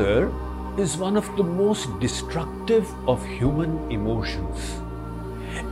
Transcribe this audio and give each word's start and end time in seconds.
Anger 0.00 0.32
is 0.80 0.96
one 0.96 1.14
of 1.14 1.26
the 1.36 1.42
most 1.42 2.00
destructive 2.00 2.88
of 3.06 3.22
human 3.26 3.90
emotions. 3.90 4.80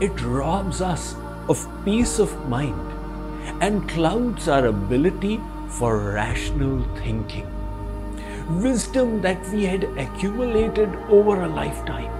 It 0.03 0.21
robs 0.21 0.83
us 0.83 1.15
of 1.49 1.67
peace 1.83 2.19
of 2.19 2.35
mind 2.46 2.93
and 3.62 3.88
clouds 3.88 4.46
our 4.46 4.67
ability 4.67 5.41
for 5.69 6.13
rational 6.13 6.85
thinking. 6.96 7.49
Wisdom 8.63 9.22
that 9.22 9.49
we 9.49 9.64
had 9.64 9.85
accumulated 9.96 10.95
over 11.08 11.40
a 11.45 11.49
lifetime 11.49 12.13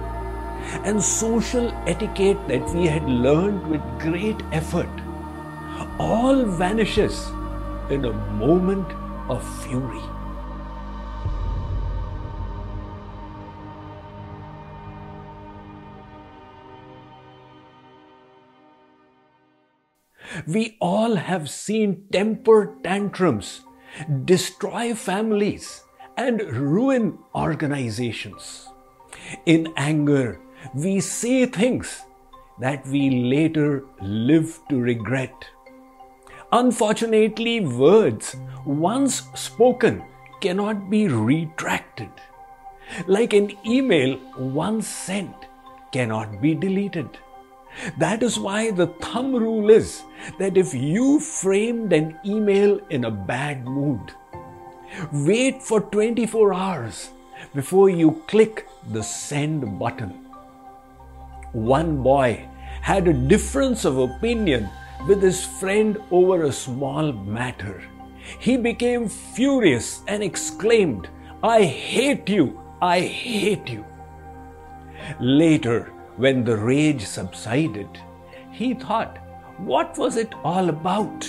and 0.83 1.03
social 1.03 1.71
etiquette 1.85 2.47
that 2.47 2.67
we 2.73 2.87
had 2.87 3.07
learned 3.07 3.67
with 3.67 3.81
great 3.99 4.41
effort 4.51 4.89
all 5.99 6.43
vanishes 6.43 7.27
in 7.91 8.05
a 8.05 8.13
moment 8.45 8.87
of 9.29 9.43
fury. 9.61 10.18
We 20.47 20.77
all 20.79 21.15
have 21.15 21.49
seen 21.49 22.05
temper 22.11 22.75
tantrums 22.83 23.61
destroy 24.25 24.93
families 24.93 25.83
and 26.17 26.41
ruin 26.41 27.17
organizations. 27.33 28.67
In 29.45 29.73
anger, 29.77 30.39
we 30.73 30.99
say 30.99 31.45
things 31.45 32.01
that 32.59 32.85
we 32.87 33.09
later 33.09 33.85
live 34.01 34.59
to 34.69 34.79
regret. 34.79 35.33
Unfortunately, 36.51 37.59
words 37.61 38.35
once 38.65 39.23
spoken 39.35 40.03
cannot 40.41 40.89
be 40.89 41.07
retracted. 41.07 42.09
Like 43.07 43.33
an 43.33 43.51
email 43.65 44.19
once 44.37 44.87
sent 44.87 45.35
cannot 45.91 46.41
be 46.41 46.55
deleted. 46.55 47.07
That 47.97 48.23
is 48.23 48.39
why 48.39 48.71
the 48.71 48.87
thumb 48.87 49.33
rule 49.33 49.69
is 49.69 50.03
that 50.37 50.57
if 50.57 50.73
you 50.73 51.19
framed 51.19 51.93
an 51.93 52.17
email 52.25 52.79
in 52.89 53.05
a 53.05 53.11
bad 53.11 53.65
mood, 53.65 54.13
wait 55.11 55.63
for 55.63 55.81
24 55.81 56.53
hours 56.53 57.09
before 57.55 57.89
you 57.89 58.23
click 58.27 58.67
the 58.91 59.03
send 59.03 59.79
button. 59.79 60.09
One 61.53 62.03
boy 62.03 62.47
had 62.81 63.07
a 63.07 63.13
difference 63.13 63.85
of 63.85 63.97
opinion 63.97 64.69
with 65.07 65.21
his 65.21 65.45
friend 65.45 65.97
over 66.11 66.43
a 66.43 66.51
small 66.51 67.11
matter. 67.13 67.81
He 68.39 68.57
became 68.57 69.07
furious 69.07 70.01
and 70.07 70.21
exclaimed, 70.21 71.07
I 71.41 71.63
hate 71.63 72.27
you! 72.29 72.59
I 72.81 73.01
hate 73.01 73.69
you! 73.69 73.85
Later, 75.19 75.91
when 76.19 76.43
the 76.43 76.57
rage 76.57 77.05
subsided, 77.05 77.87
he 78.51 78.73
thought, 78.73 79.17
what 79.57 79.97
was 79.97 80.17
it 80.17 80.33
all 80.43 80.69
about? 80.69 81.27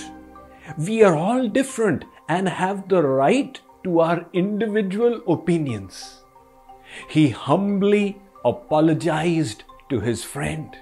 We 0.77 1.01
are 1.03 1.15
all 1.15 1.47
different 1.47 2.03
and 2.27 2.47
have 2.47 2.89
the 2.89 3.01
right 3.01 3.59
to 3.85 4.01
our 4.01 4.25
individual 4.33 5.21
opinions. 5.27 6.23
He 7.09 7.29
humbly 7.29 8.21
apologized 8.43 9.63
to 9.89 10.01
his 10.01 10.25
friend, 10.25 10.75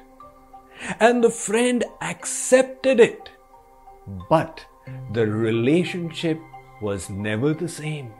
and 0.99 1.23
the 1.23 1.29
friend 1.29 1.85
accepted 2.01 2.99
it. 2.99 3.29
But 4.29 4.65
the 5.13 5.27
relationship 5.27 6.39
was 6.81 7.09
never 7.11 7.53
the 7.53 7.69
same. 7.69 8.13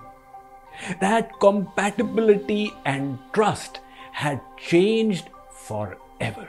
That 1.01 1.39
compatibility 1.39 2.73
and 2.85 3.17
trust 3.33 3.79
had 4.11 4.39
changed 4.57 5.29
forever. 5.69 6.47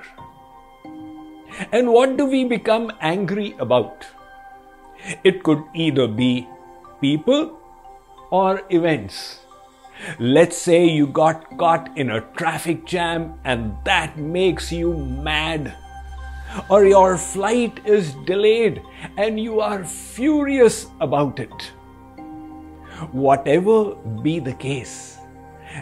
And 1.72 1.92
what 1.92 2.16
do 2.16 2.26
we 2.26 2.44
become 2.44 2.90
angry 3.00 3.54
about? 3.58 4.06
It 5.24 5.42
could 5.42 5.62
either 5.74 6.06
be 6.08 6.48
people 7.00 7.58
or 8.30 8.62
events. 8.70 9.40
Let's 10.18 10.56
say 10.56 10.86
you 10.86 11.06
got 11.06 11.58
caught 11.58 11.90
in 11.96 12.10
a 12.10 12.20
traffic 12.40 12.86
jam 12.86 13.34
and 13.44 13.76
that 13.84 14.16
makes 14.16 14.72
you 14.72 14.94
mad. 14.94 15.74
Or 16.68 16.84
your 16.84 17.16
flight 17.16 17.80
is 17.84 18.14
delayed 18.26 18.82
and 19.18 19.38
you 19.38 19.60
are 19.60 19.84
furious 19.84 20.86
about 21.00 21.38
it. 21.38 21.72
Whatever 23.12 23.94
be 24.22 24.38
the 24.38 24.54
case, 24.54 25.09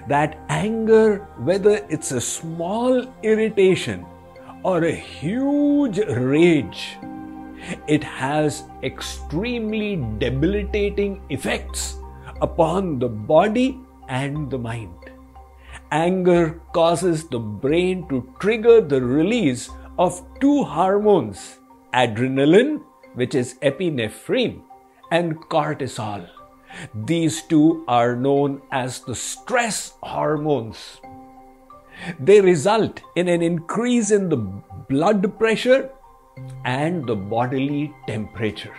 that 0.07 0.39
anger, 0.49 1.27
whether 1.39 1.87
it's 1.89 2.13
a 2.13 2.21
small 2.21 3.07
irritation 3.23 4.07
or 4.63 4.85
a 4.85 4.95
huge 4.95 5.99
rage, 5.99 6.99
it 7.87 8.05
has 8.05 8.65
extremely 8.83 9.97
debilitating 10.19 11.21
effects 11.29 11.97
upon 12.41 12.99
the 12.99 13.09
body 13.09 13.79
and 14.09 14.51
the 14.51 14.59
mind. 14.59 14.95
Anger 15.91 16.61
causes 16.73 17.29
the 17.29 17.39
brain 17.39 18.07
to 18.09 18.35
trigger 18.41 18.81
the 18.81 19.01
release 19.01 19.71
of 19.99 20.23
two 20.41 20.65
hormones 20.65 21.59
adrenaline, 21.95 22.83
which 23.15 23.35
is 23.35 23.55
epinephrine, 23.63 24.63
and 25.11 25.37
cortisol. 25.49 26.29
These 26.95 27.43
two 27.43 27.85
are 27.89 28.15
known 28.15 28.63
as 28.71 29.01
the 29.01 29.15
stress 29.15 29.95
hormones. 30.03 31.01
They 32.21 32.41
result 32.41 33.01
in 33.17 33.29
an 33.29 33.43
increase 33.43 34.11
in 34.11 34.29
the 34.29 34.37
blood 34.37 35.39
pressure 35.39 35.91
and 36.65 37.07
the 37.07 37.17
bodily 37.17 37.93
temperature. 38.07 38.77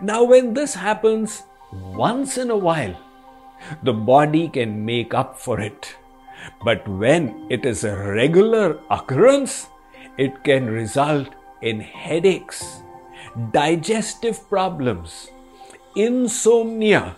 Now, 0.00 0.22
when 0.22 0.54
this 0.54 0.74
happens 0.74 1.42
once 1.72 2.38
in 2.38 2.50
a 2.50 2.56
while, 2.56 2.96
the 3.82 3.92
body 3.92 4.48
can 4.48 4.84
make 4.84 5.14
up 5.14 5.38
for 5.38 5.60
it. 5.60 5.96
But 6.64 6.86
when 6.86 7.46
it 7.50 7.64
is 7.64 7.84
a 7.84 7.96
regular 7.96 8.80
occurrence, 8.90 9.68
it 10.18 10.44
can 10.44 10.66
result 10.66 11.28
in 11.62 11.80
headaches, 11.80 12.82
digestive 13.52 14.48
problems, 14.48 15.28
insomnia, 15.94 17.16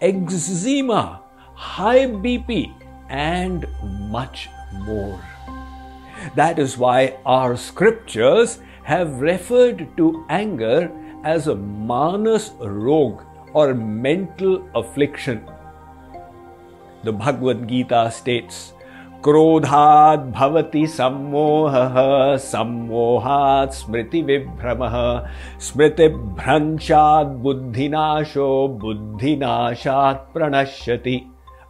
eczema, 0.00 1.20
high 1.54 2.06
BP, 2.06 2.72
and 3.08 3.66
much 4.10 4.48
more. 4.72 5.20
That 6.34 6.58
is 6.58 6.78
why 6.78 7.18
our 7.26 7.56
scriptures 7.56 8.60
have 8.84 9.20
referred 9.20 9.96
to 9.96 10.24
anger 10.28 10.90
as 11.24 11.46
a 11.46 11.54
manas 11.54 12.52
rog 12.60 13.24
or 13.52 13.74
mental 13.74 14.68
affliction. 14.74 15.48
The 17.04 17.12
Bhagavad 17.12 17.68
Gita 17.68 18.10
states, 18.10 18.72
क्रोधात् 19.24 20.24
भवति 20.30 20.86
सम्मोहः, 20.86 21.94
सम्मोहात् 22.36 23.72
स्मृतिविभ्रमः। 23.72 24.94
स्मृतिभ्रंशात् 25.58 27.36
बुद्धिनाशो, 27.42 28.46
बुद्धिनाशात् 28.82 30.32
प्रणश्यति। 30.32 31.16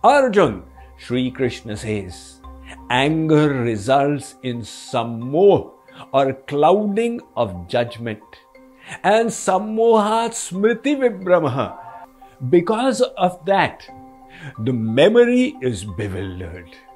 Arjuna 0.05 0.63
Shri 1.07 1.29
Krishna 1.31 1.75
says 1.75 2.15
anger 2.93 3.53
results 3.65 4.35
in 4.45 4.63
सम्मोह 4.63 6.09
और 6.15 6.31
clouding 6.49 7.19
of 7.37 7.51
judgement 7.71 8.37
and 9.07 9.29
सम्मोहात् 9.31 10.35
स्मृति 10.35 10.95
विभ्रमः 10.95 11.61
because 12.41 13.03
of 13.03 13.45
that 13.45 13.87
the 14.61 14.75
memory 14.99 15.45
is 15.65 15.87
bewildered 15.89 16.92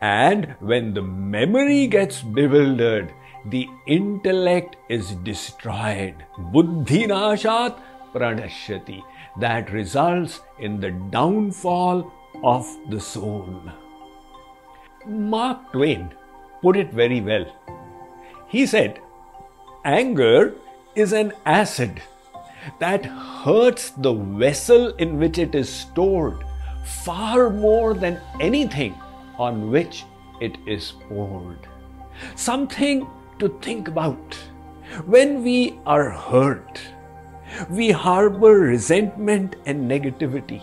And 0.00 0.54
when 0.60 0.94
the 0.94 1.02
memory 1.02 1.86
gets 1.86 2.22
bewildered, 2.22 3.12
the 3.46 3.68
intellect 3.86 4.76
is 4.88 5.12
destroyed. 5.16 6.24
Buddhinashat 6.52 7.78
pranashyati. 8.12 9.02
That 9.40 9.72
results 9.72 10.40
in 10.58 10.80
the 10.80 10.90
downfall 10.90 12.12
of 12.42 12.66
the 12.90 13.00
soul. 13.00 13.62
Mark 15.06 15.72
Twain 15.72 16.12
put 16.60 16.76
it 16.76 16.92
very 16.92 17.20
well. 17.20 17.46
He 18.48 18.66
said, 18.66 19.00
Anger 19.84 20.54
is 20.94 21.12
an 21.12 21.32
acid 21.46 22.02
that 22.80 23.06
hurts 23.06 23.90
the 23.90 24.12
vessel 24.12 24.94
in 24.96 25.18
which 25.18 25.38
it 25.38 25.54
is 25.54 25.68
stored 25.68 26.44
far 27.04 27.50
more 27.50 27.94
than 27.94 28.20
anything 28.40 28.94
on 29.38 29.70
which 29.70 30.04
it 30.40 30.56
is 30.66 30.92
poured. 31.08 31.66
Something 32.34 33.06
to 33.38 33.48
think 33.62 33.88
about. 33.88 34.34
When 35.06 35.42
we 35.42 35.78
are 35.86 36.10
hurt, 36.10 36.80
we 37.70 37.90
harbor 37.90 38.58
resentment 38.58 39.56
and 39.66 39.90
negativity. 39.90 40.62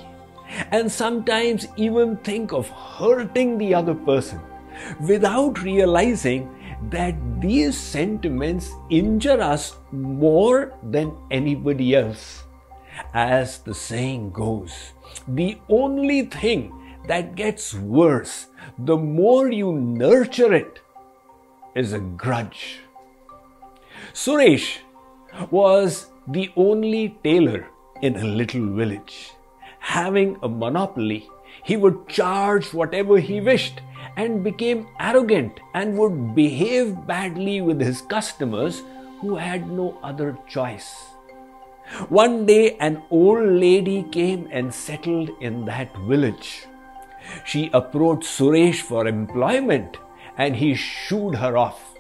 and 0.72 0.92
sometimes 0.92 1.68
even 1.76 2.18
think 2.18 2.52
of 2.54 2.70
hurting 2.70 3.58
the 3.58 3.74
other 3.74 3.94
person 3.94 4.40
without 5.08 5.62
realizing 5.62 6.50
that 6.90 7.16
these 7.42 7.78
sentiments 7.78 8.72
injure 8.90 9.42
us 9.42 9.76
more 9.92 10.74
than 10.84 11.16
anybody 11.32 11.96
else. 11.96 12.44
As 13.14 13.60
the 13.60 13.74
saying 13.74 14.32
goes, 14.32 14.94
the 15.28 15.58
only 15.70 16.24
thing 16.24 16.72
that 17.08 17.36
gets 17.36 17.74
worse 17.74 18.48
the 18.78 18.98
more 18.98 19.52
you 19.52 19.74
nurture 19.74 20.54
it 20.54 20.80
is 21.76 21.94
a 21.94 22.00
grudge. 22.00 22.80
Suresh 24.14 24.80
was 25.52 26.08
the 26.28 26.52
only 26.56 27.18
tailor 27.24 27.68
in 28.02 28.16
a 28.16 28.24
little 28.24 28.68
village. 28.74 29.32
Having 29.80 30.38
a 30.42 30.50
monopoly, 30.50 31.30
he 31.64 31.78
would 31.78 32.08
charge 32.08 32.74
whatever 32.74 33.18
he 33.18 33.42
wished 33.42 33.82
and 34.18 34.44
became 34.44 34.88
arrogant 35.00 35.60
and 35.74 35.98
would 35.98 36.36
behave 36.36 37.06
badly 37.06 37.62
with 37.62 37.82
his 37.82 38.02
customers 38.02 38.82
who 39.20 39.36
had 39.36 39.70
no 39.70 39.98
other 40.04 40.38
choice. 40.48 40.96
One 42.10 42.46
day, 42.46 42.78
an 42.80 43.04
old 43.12 43.48
lady 43.48 44.04
came 44.12 44.48
and 44.52 44.74
settled 44.74 45.30
in 45.40 45.66
that 45.66 45.96
village. 45.98 46.66
She 47.46 47.70
approached 47.74 48.24
Suresh 48.24 48.82
for 48.82 49.08
employment 49.08 49.98
and 50.38 50.56
he 50.56 50.76
shooed 50.76 51.36
her 51.36 51.58
off. 51.58 51.96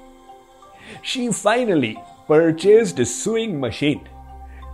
She 1.01 1.31
finally 1.31 1.97
purchased 2.27 2.99
a 2.99 3.05
sewing 3.05 3.59
machine, 3.59 4.07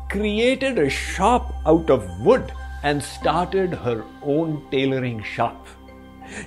created 0.10 0.78
a 0.78 0.90
shop 0.90 1.54
out 1.66 1.90
of 1.90 2.10
wood, 2.22 2.52
and 2.84 3.02
started 3.02 3.74
her 3.74 4.04
own 4.24 4.66
tailoring 4.72 5.22
shop. 5.24 5.68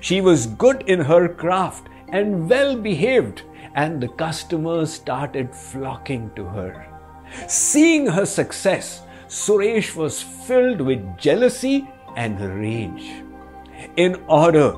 She 0.00 0.20
was 0.20 0.46
good 0.46 0.82
in 0.88 1.00
her 1.00 1.28
craft 1.28 1.88
and 2.08 2.48
well 2.48 2.76
behaved, 2.76 3.42
and 3.74 4.00
the 4.00 4.08
customers 4.08 4.92
started 4.92 5.54
flocking 5.54 6.30
to 6.36 6.44
her. 6.44 6.86
Seeing 7.48 8.06
her 8.06 8.26
success, 8.26 9.02
Suresh 9.28 9.94
was 9.96 10.22
filled 10.22 10.80
with 10.80 11.16
jealousy 11.18 11.88
and 12.16 12.40
rage. 12.40 13.22
In 13.96 14.16
order 14.28 14.76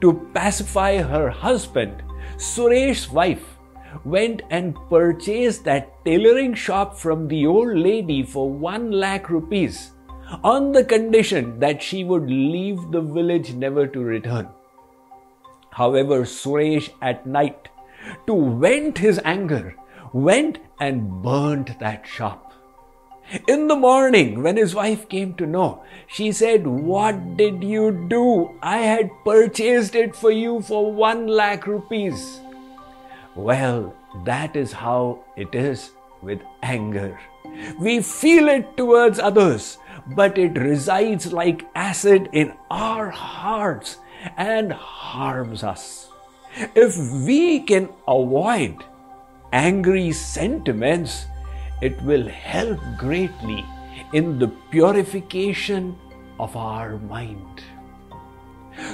to 0.00 0.28
pacify 0.34 1.02
her 1.02 1.30
husband, 1.30 2.02
Suresh's 2.36 3.10
wife 3.10 3.58
went 4.04 4.42
and 4.50 4.76
purchased 4.88 5.64
that 5.64 6.04
tailoring 6.04 6.54
shop 6.54 6.96
from 6.96 7.28
the 7.28 7.46
old 7.46 7.76
lady 7.76 8.22
for 8.22 8.50
one 8.50 8.90
lakh 8.90 9.28
rupees 9.30 9.92
on 10.42 10.72
the 10.72 10.84
condition 10.84 11.58
that 11.60 11.82
she 11.82 12.04
would 12.04 12.28
leave 12.28 12.90
the 12.90 13.00
village 13.00 13.52
never 13.54 13.86
to 13.86 14.00
return. 14.00 14.48
However, 15.70 16.22
Suresh 16.22 16.90
at 17.00 17.26
night, 17.26 17.68
to 18.26 18.58
vent 18.58 18.98
his 18.98 19.20
anger, 19.24 19.74
went 20.12 20.58
and 20.80 21.22
burnt 21.22 21.78
that 21.78 22.06
shop. 22.06 22.51
In 23.48 23.68
the 23.68 23.76
morning, 23.76 24.42
when 24.42 24.56
his 24.56 24.74
wife 24.74 25.08
came 25.08 25.34
to 25.34 25.46
know, 25.46 25.82
she 26.06 26.32
said, 26.32 26.66
What 26.66 27.36
did 27.36 27.64
you 27.64 28.06
do? 28.08 28.58
I 28.62 28.78
had 28.78 29.10
purchased 29.24 29.94
it 29.94 30.14
for 30.14 30.30
you 30.30 30.60
for 30.60 30.92
one 30.92 31.26
lakh 31.26 31.66
rupees. 31.66 32.40
Well, 33.34 33.94
that 34.24 34.56
is 34.56 34.72
how 34.72 35.20
it 35.36 35.54
is 35.54 35.92
with 36.20 36.40
anger. 36.62 37.18
We 37.80 38.02
feel 38.02 38.48
it 38.48 38.76
towards 38.76 39.18
others, 39.18 39.78
but 40.14 40.36
it 40.36 40.58
resides 40.58 41.32
like 41.32 41.66
acid 41.74 42.28
in 42.32 42.52
our 42.70 43.08
hearts 43.10 43.98
and 44.36 44.72
harms 44.72 45.62
us. 45.62 46.08
If 46.74 46.96
we 47.24 47.60
can 47.60 47.88
avoid 48.06 48.84
angry 49.52 50.12
sentiments, 50.12 51.26
it 51.82 52.00
will 52.02 52.28
help 52.28 52.80
greatly 52.96 53.64
in 54.12 54.38
the 54.38 54.48
purification 54.70 55.96
of 56.38 56.56
our 56.56 56.98
mind. 56.98 57.62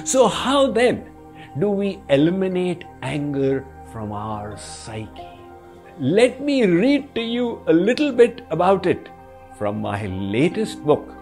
So, 0.03 0.27
how 0.27 0.71
then 0.71 1.11
do 1.59 1.69
we 1.69 2.01
eliminate 2.09 2.83
anger 3.01 3.65
from 3.91 4.11
our 4.11 4.57
psyche? 4.57 5.29
Let 5.99 6.41
me 6.41 6.65
read 6.65 7.13
to 7.15 7.21
you 7.21 7.61
a 7.67 7.73
little 7.73 8.11
bit 8.11 8.41
about 8.49 8.85
it 8.85 9.09
from 9.57 9.81
my 9.81 10.05
latest 10.07 10.83
book, 10.85 11.13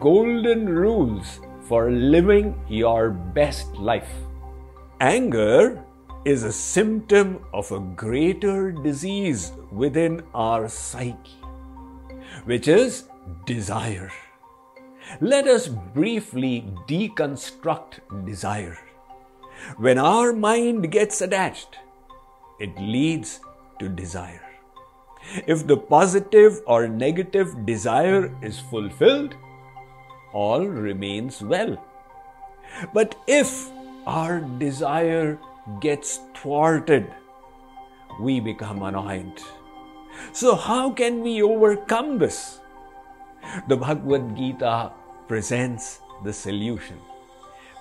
Golden 0.00 0.68
Rules 0.68 1.40
for 1.68 1.90
Living 1.90 2.58
Your 2.68 3.10
Best 3.10 3.76
Life. 3.76 4.12
Anger 5.00 5.83
is 6.24 6.42
a 6.42 6.52
symptom 6.52 7.44
of 7.52 7.70
a 7.70 7.80
greater 7.80 8.72
disease 8.72 9.52
within 9.70 10.22
our 10.34 10.68
psyche, 10.68 11.36
which 12.44 12.66
is 12.66 13.04
desire. 13.44 14.10
Let 15.20 15.46
us 15.46 15.68
briefly 15.68 16.66
deconstruct 16.88 18.24
desire. 18.24 18.78
When 19.76 19.98
our 19.98 20.32
mind 20.32 20.90
gets 20.90 21.20
attached, 21.20 21.76
it 22.58 22.74
leads 22.78 23.40
to 23.78 23.88
desire. 23.88 24.40
If 25.46 25.66
the 25.66 25.76
positive 25.76 26.60
or 26.66 26.88
negative 26.88 27.66
desire 27.66 28.34
is 28.42 28.58
fulfilled, 28.58 29.34
all 30.32 30.66
remains 30.66 31.42
well. 31.42 31.82
But 32.94 33.14
if 33.26 33.70
our 34.06 34.40
desire 34.40 35.38
gets 35.80 36.20
thwarted, 36.34 37.12
we 38.20 38.40
become 38.40 38.82
annoyed. 38.82 39.40
So, 40.32 40.54
how 40.54 40.90
can 40.90 41.22
we 41.22 41.42
overcome 41.42 42.18
this? 42.18 42.60
The 43.68 43.76
Bhagavad 43.76 44.36
Gita 44.36 44.92
presents 45.26 46.00
the 46.22 46.32
solution. 46.32 46.98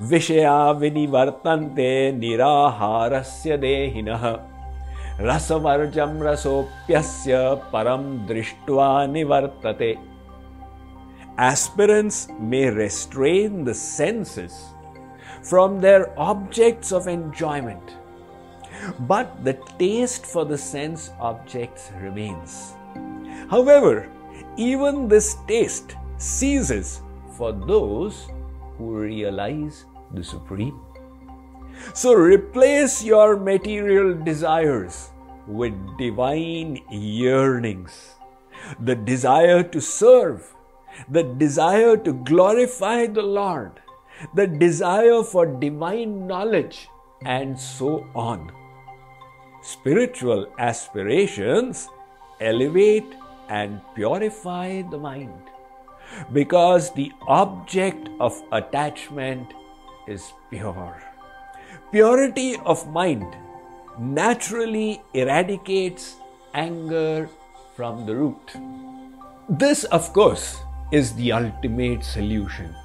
Vishaya 0.02 0.74
vinivartante 0.74 2.12
niraharasya 2.18 3.60
dehinaha 3.62 4.42
rasavarjam 5.20 6.18
rasopyasya 6.20 7.70
param 7.72 8.28
drishtva 8.28 9.08
nivartate. 9.08 10.00
Aspirants 11.38 12.28
may 12.40 12.70
restrain 12.70 13.64
the 13.64 13.74
senses 13.74 14.74
from 15.44 15.80
their 15.82 16.18
objects 16.20 16.92
of 16.92 17.08
enjoyment, 17.08 17.98
but 19.02 19.44
the 19.44 19.54
taste 19.78 20.26
for 20.26 20.46
the 20.46 20.58
sense 20.58 21.12
objects 21.20 21.92
remains. 22.02 22.74
However, 23.50 24.10
even 24.58 25.08
this 25.08 25.36
taste 25.48 25.96
ceases 26.18 27.02
for 27.38 27.52
those 27.52 28.28
who 28.78 28.98
realize 28.98 29.86
the 30.14 30.24
Supreme. 30.24 30.80
So 31.94 32.14
replace 32.14 33.04
your 33.04 33.36
material 33.36 34.14
desires 34.14 35.10
with 35.48 35.74
divine 35.98 36.80
yearnings. 36.90 38.16
The 38.80 38.96
desire 38.96 39.64
to 39.64 39.82
serve, 39.82 40.54
the 41.10 41.24
desire 41.24 41.98
to 41.98 42.14
glorify 42.14 43.08
the 43.08 43.24
Lord, 43.24 43.82
the 44.34 44.48
desire 44.48 45.24
for 45.24 45.46
divine 45.46 46.28
knowledge, 46.28 46.88
and 47.26 47.60
so 47.60 48.06
on. 48.16 48.52
Spiritual 49.62 50.48
aspirations 50.60 51.88
elevate 52.40 53.16
and 53.50 53.82
purify 53.96 54.82
the 54.82 54.98
mind 54.98 55.50
because 56.32 56.94
the 56.94 57.12
object 57.28 58.10
of 58.20 58.42
attachment 58.52 59.54
is 60.08 60.34
pure. 60.50 61.02
Purity 61.92 62.58
of 62.66 62.88
mind 62.92 63.36
naturally 63.98 65.02
eradicates 65.14 66.16
anger 66.54 67.30
from 67.76 68.06
the 68.06 68.16
root. 68.16 68.56
This, 69.50 69.84
of 69.86 70.12
course, 70.14 70.60
is 70.92 71.14
the 71.16 71.32
ultimate 71.32 72.04
solution 72.04 72.76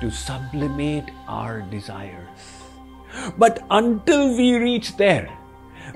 to 0.00 0.10
sublimate 0.10 1.10
our 1.28 1.62
desires. 1.62 2.62
But 3.38 3.64
until 3.70 4.36
we 4.36 4.56
reach 4.56 4.96
there, 4.96 5.30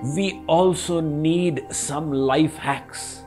we 0.02 0.42
also 0.46 1.00
need 1.00 1.66
some 1.70 2.12
life 2.12 2.56
hacks 2.56 3.24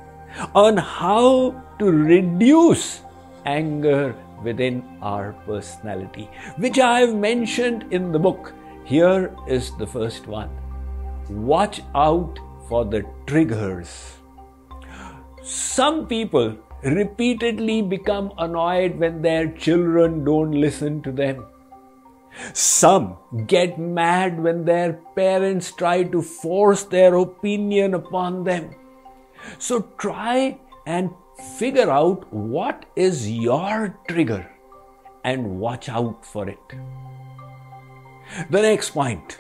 on 0.56 0.78
how 0.78 1.62
to 1.80 1.86
reduce 1.86 3.02
anger 3.46 4.16
within 4.42 4.84
our 5.02 5.34
personality, 5.46 6.30
which 6.58 6.80
I 6.80 7.02
have 7.02 7.16
mentioned 7.16 7.86
in 7.92 8.12
the 8.12 8.20
book. 8.20 8.54
Here 8.84 9.36
is 9.48 9.76
the 9.78 9.88
first 9.88 10.28
one 10.28 10.50
watch 11.30 11.82
out 11.96 12.38
for 12.68 12.84
the 12.84 13.06
triggers. 13.26 14.18
Some 15.42 16.08
people 16.08 16.58
repeatedly 16.84 17.82
become 17.82 18.32
annoyed 18.38 18.98
when 19.00 19.22
their 19.22 19.52
children 19.52 20.24
don't 20.24 20.52
listen 20.52 21.02
to 21.04 21.12
them. 21.12 21.46
Some 22.54 23.18
get 23.48 23.78
mad 23.80 24.42
when 24.42 24.66
their 24.66 24.94
parents 25.16 25.72
try 25.72 26.04
to 26.04 26.22
force 26.22 26.84
their 26.84 27.16
opinion 27.16 27.94
upon 27.94 28.44
them. 28.44 28.76
So 29.60 29.82
try 29.98 30.60
and 30.86 31.12
figure 31.58 31.90
out 31.90 32.32
what 32.34 32.86
is 32.96 33.30
your 33.30 33.98
trigger 34.08 34.50
and 35.24 35.60
watch 35.60 35.90
out 35.90 36.26
for 36.26 36.50
it. 36.50 36.74
The 38.50 38.62
next 38.62 38.92
point 38.92 39.40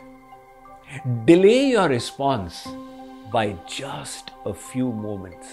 delay 1.25 1.69
your 1.69 1.89
response 1.89 2.67
by 3.31 3.55
just 3.67 4.31
a 4.45 4.53
few 4.53 4.91
moments. 4.91 5.47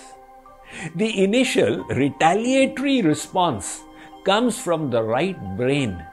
The 0.94 1.22
initial 1.22 1.84
retaliatory 1.84 3.02
response 3.02 3.82
comes 4.24 4.58
from 4.58 4.90
the 4.90 5.02
right 5.02 5.38
brain. 5.56 6.04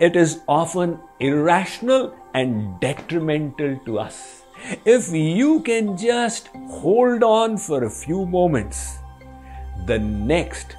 It 0.00 0.16
is 0.16 0.40
often 0.46 0.98
irrational 1.18 2.14
and 2.34 2.78
detrimental 2.80 3.78
to 3.84 3.98
us. 3.98 4.42
If 4.84 5.10
you 5.12 5.60
can 5.60 5.96
just 5.96 6.48
hold 6.68 7.22
on 7.22 7.56
for 7.56 7.84
a 7.84 7.90
few 7.90 8.26
moments, 8.26 8.98
the 9.86 9.98
next 9.98 10.76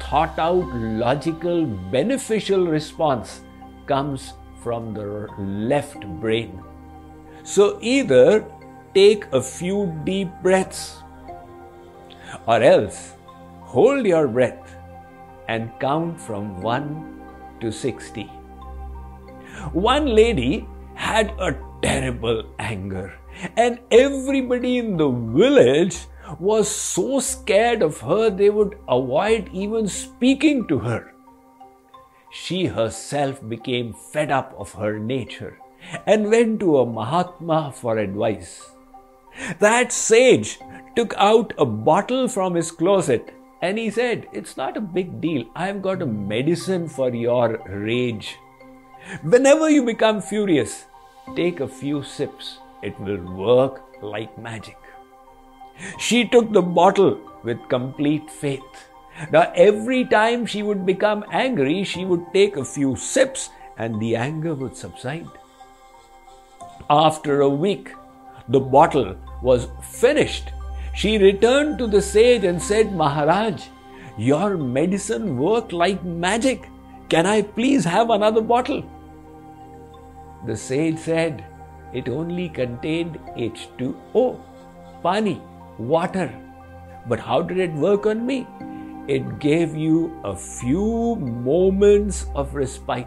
thought 0.00 0.38
out, 0.38 0.66
logical, 0.74 1.66
beneficial 1.66 2.66
response 2.66 3.42
comes 3.86 4.32
from 4.62 4.94
the 4.94 5.28
left 5.38 6.06
brain. 6.20 6.62
So 7.42 7.78
either 7.80 8.44
take 8.94 9.26
a 9.32 9.42
few 9.42 9.92
deep 10.04 10.30
breaths 10.42 11.02
or 12.46 12.62
else 12.62 13.14
hold 13.62 14.06
your 14.06 14.28
breath 14.28 14.76
and 15.48 15.70
count 15.80 16.20
from 16.20 16.60
1 16.62 17.58
to 17.60 17.72
60. 17.72 18.24
One 19.72 20.06
lady 20.14 20.68
had 20.94 21.34
a 21.38 21.56
terrible 21.82 22.44
anger, 22.58 23.14
and 23.56 23.80
everybody 23.90 24.78
in 24.78 24.96
the 24.96 25.08
village 25.10 26.06
was 26.38 26.68
so 26.68 27.20
scared 27.20 27.82
of 27.82 28.00
her 28.00 28.30
they 28.30 28.50
would 28.50 28.78
avoid 28.88 29.48
even 29.52 29.88
speaking 29.88 30.66
to 30.68 30.78
her. 30.78 31.12
She 32.32 32.66
herself 32.66 33.40
became 33.48 33.92
fed 33.92 34.30
up 34.30 34.54
of 34.58 34.72
her 34.74 34.98
nature 34.98 35.58
and 36.06 36.30
went 36.30 36.60
to 36.60 36.78
a 36.78 36.86
Mahatma 36.86 37.72
for 37.74 37.98
advice. 37.98 38.75
That 39.58 39.92
sage 39.92 40.58
took 40.94 41.14
out 41.16 41.52
a 41.58 41.66
bottle 41.66 42.28
from 42.28 42.54
his 42.54 42.70
closet 42.70 43.32
and 43.62 43.78
he 43.78 43.90
said, 43.90 44.26
It's 44.32 44.56
not 44.56 44.76
a 44.76 44.80
big 44.80 45.20
deal. 45.20 45.44
I've 45.54 45.82
got 45.82 46.02
a 46.02 46.06
medicine 46.06 46.88
for 46.88 47.14
your 47.14 47.58
rage. 47.68 48.36
Whenever 49.22 49.70
you 49.70 49.84
become 49.84 50.20
furious, 50.20 50.86
take 51.34 51.60
a 51.60 51.68
few 51.68 52.02
sips. 52.02 52.58
It 52.82 52.98
will 53.00 53.22
work 53.34 53.82
like 54.02 54.36
magic. 54.38 54.78
She 55.98 56.26
took 56.26 56.52
the 56.52 56.62
bottle 56.62 57.18
with 57.42 57.68
complete 57.68 58.30
faith. 58.30 58.62
Now, 59.30 59.52
every 59.54 60.04
time 60.04 60.44
she 60.46 60.62
would 60.62 60.84
become 60.84 61.24
angry, 61.30 61.84
she 61.84 62.04
would 62.04 62.32
take 62.32 62.56
a 62.56 62.64
few 62.64 62.96
sips 62.96 63.50
and 63.78 64.00
the 64.00 64.16
anger 64.16 64.54
would 64.54 64.76
subside. 64.76 65.28
After 66.90 67.40
a 67.40 67.48
week, 67.48 67.92
the 68.48 68.60
bottle 68.60 69.16
was 69.42 69.68
finished. 69.82 70.52
She 70.94 71.18
returned 71.18 71.78
to 71.78 71.86
the 71.86 72.00
sage 72.00 72.44
and 72.44 72.62
said, 72.62 72.94
Maharaj, 72.94 73.66
your 74.16 74.56
medicine 74.56 75.36
worked 75.36 75.72
like 75.72 76.02
magic. 76.04 76.68
Can 77.08 77.26
I 77.26 77.42
please 77.42 77.84
have 77.84 78.10
another 78.10 78.40
bottle? 78.40 78.84
The 80.46 80.56
sage 80.56 80.98
said, 80.98 81.44
It 81.92 82.08
only 82.08 82.48
contained 82.48 83.18
H2O, 83.36 84.40
Pani 85.02 85.40
water. 85.78 86.32
But 87.08 87.20
how 87.20 87.42
did 87.42 87.58
it 87.58 87.72
work 87.72 88.06
on 88.06 88.26
me? 88.26 88.46
It 89.06 89.38
gave 89.38 89.76
you 89.76 90.18
a 90.24 90.34
few 90.34 91.16
moments 91.16 92.26
of 92.34 92.54
respite. 92.54 93.06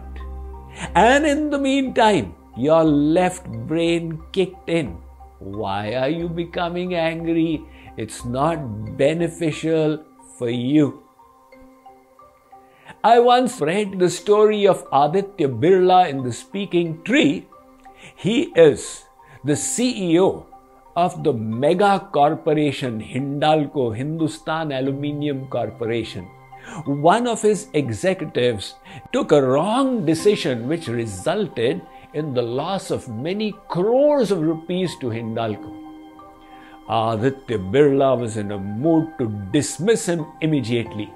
And 0.96 1.26
in 1.26 1.50
the 1.50 1.60
meantime, 1.60 2.36
your 2.56 2.84
left 2.84 3.48
brain 3.68 4.22
kicked 4.32 4.70
in. 4.70 4.98
Why 5.40 5.96
are 5.96 6.10
you 6.10 6.28
becoming 6.28 6.96
angry? 6.96 7.64
It's 7.96 8.26
not 8.26 8.98
beneficial 8.98 10.04
for 10.38 10.50
you. 10.50 11.04
I 13.02 13.20
once 13.20 13.62
read 13.62 14.00
the 14.00 14.10
story 14.10 14.68
of 14.68 14.86
Aditya 14.92 15.48
Birla 15.48 16.10
in 16.10 16.24
the 16.24 16.34
speaking 16.34 17.02
tree. 17.04 17.48
He 18.16 18.52
is 18.52 19.06
the 19.46 19.54
CEO 19.54 20.46
of 20.98 21.24
the 21.24 21.32
mega 21.32 22.10
corporation 22.12 23.00
Hindalco, 23.00 23.96
Hindustan 23.96 24.74
Aluminium 24.74 25.48
Corporation. 25.48 26.28
One 26.86 27.28
of 27.28 27.42
his 27.42 27.70
executives 27.74 28.76
took 29.14 29.32
a 29.32 29.42
wrong 29.42 30.06
decision 30.06 30.68
which 30.68 30.90
resulted 30.90 31.82
in 32.14 32.34
the 32.34 32.42
loss 32.42 32.92
of 32.92 33.08
many 33.08 33.54
crores 33.68 34.32
of 34.32 34.42
rupees 34.42 34.96
to 35.00 35.08
Hindalco. 35.08 35.76
Aditya 36.90 37.60
Birla 37.60 38.20
was 38.20 38.36
in 38.38 38.52
a 38.52 38.58
mood 38.58 39.14
to 39.20 39.28
dismiss 39.52 40.08
him 40.08 40.26
immediately, 40.42 41.12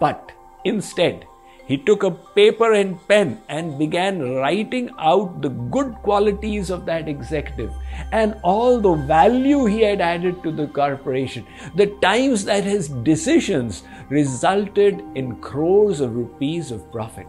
but 0.00 0.32
instead 0.64 1.26
he 1.66 1.76
took 1.76 2.04
a 2.04 2.10
paper 2.10 2.72
and 2.72 2.96
pen 3.08 3.42
and 3.48 3.76
began 3.78 4.36
writing 4.36 4.88
out 4.98 5.42
the 5.42 5.48
good 5.48 5.94
qualities 5.96 6.70
of 6.70 6.86
that 6.86 7.08
executive 7.08 7.74
and 8.12 8.38
all 8.42 8.80
the 8.80 8.94
value 8.94 9.66
he 9.66 9.82
had 9.82 10.00
added 10.00 10.42
to 10.44 10.52
the 10.52 10.68
corporation, 10.68 11.44
the 11.74 11.88
times 12.00 12.44
that 12.44 12.62
his 12.62 12.88
decisions 12.88 13.82
resulted 14.08 15.02
in 15.16 15.36
crores 15.40 16.00
of 16.00 16.14
rupees 16.14 16.70
of 16.70 16.90
profit. 16.92 17.26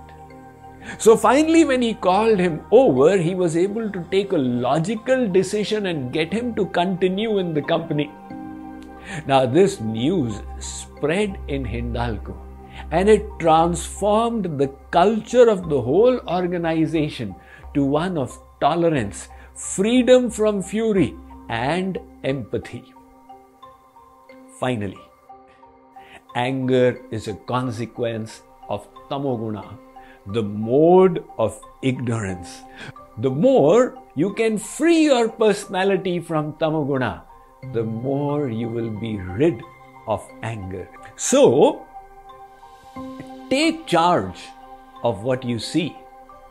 So 0.97 1.15
finally, 1.17 1.65
when 1.65 1.81
he 1.81 1.93
called 1.93 2.39
him 2.39 2.61
over, 2.71 3.17
he 3.17 3.35
was 3.35 3.57
able 3.57 3.91
to 3.91 4.05
take 4.09 4.31
a 4.31 4.37
logical 4.37 5.27
decision 5.27 5.87
and 5.87 6.11
get 6.13 6.33
him 6.33 6.55
to 6.55 6.65
continue 6.65 7.37
in 7.39 7.53
the 7.53 7.61
company. 7.61 8.11
Now, 9.25 9.45
this 9.45 9.79
news 9.79 10.41
spread 10.59 11.37
in 11.47 11.63
Hindalco 11.65 12.35
and 12.91 13.09
it 13.09 13.25
transformed 13.39 14.59
the 14.59 14.67
culture 14.91 15.49
of 15.49 15.69
the 15.69 15.81
whole 15.81 16.19
organization 16.27 17.35
to 17.73 17.83
one 17.83 18.17
of 18.17 18.37
tolerance, 18.59 19.29
freedom 19.53 20.29
from 20.29 20.61
fury, 20.61 21.15
and 21.49 21.97
empathy. 22.23 22.83
Finally, 24.59 24.97
anger 26.35 27.01
is 27.11 27.27
a 27.27 27.33
consequence 27.33 28.41
of 28.69 28.87
tamoguna, 29.09 29.77
the 30.27 30.43
mode 30.43 31.23
of 31.37 31.59
ignorance. 31.81 32.61
The 33.17 33.29
more 33.29 33.97
you 34.15 34.33
can 34.33 34.57
free 34.57 35.03
your 35.05 35.29
personality 35.29 36.19
from 36.19 36.53
tamoguna, 36.53 37.23
the 37.73 37.83
more 37.83 38.49
you 38.49 38.69
will 38.69 38.89
be 38.89 39.17
rid 39.17 39.61
of 40.07 40.23
anger. 40.43 40.87
So, 41.15 41.87
Take 43.49 43.85
charge 43.87 44.39
of 45.03 45.23
what 45.23 45.45
you 45.45 45.57
see, 45.57 45.95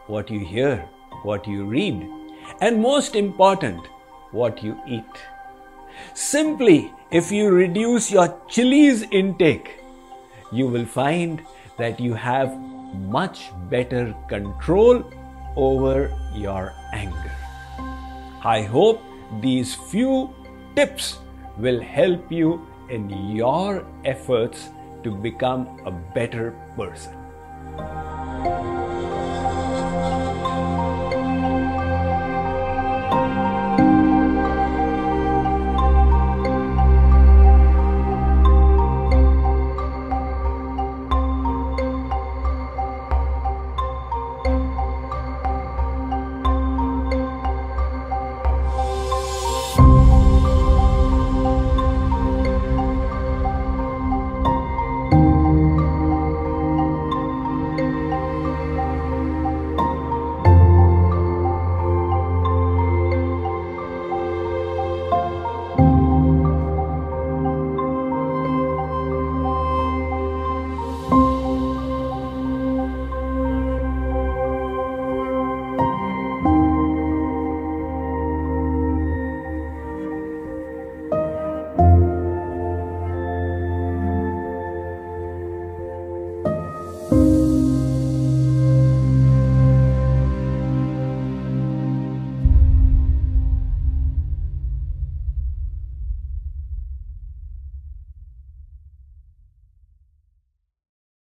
what 0.06 0.30
you 0.30 0.40
hear, 0.40 0.88
what 1.24 1.46
you 1.46 1.66
read, 1.66 2.08
and 2.62 2.80
most 2.80 3.14
important, 3.14 3.86
what 4.30 4.62
you 4.62 4.80
eat. 4.88 5.04
Simply, 6.14 6.90
if 7.10 7.30
you 7.30 7.50
reduce 7.50 8.10
your 8.10 8.34
chilies 8.48 9.02
intake, 9.10 9.74
you 10.50 10.68
will 10.68 10.86
find 10.86 11.42
that 11.76 12.00
you 12.00 12.14
have 12.14 12.48
much 12.96 13.50
better 13.70 14.14
control 14.28 15.04
over 15.56 16.12
your 16.34 16.74
anger. 16.92 17.32
I 18.44 18.62
hope 18.62 19.00
these 19.40 19.74
few 19.74 20.30
tips 20.74 21.18
will 21.58 21.80
help 21.80 22.30
you 22.30 22.66
in 22.90 23.10
your 23.34 23.84
efforts 24.04 24.68
to 25.02 25.10
become 25.10 25.80
a 25.84 25.90
better 25.90 26.54
person. 26.76 27.25